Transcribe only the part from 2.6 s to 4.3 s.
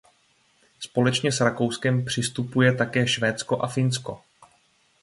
také Švédsko a Finsko.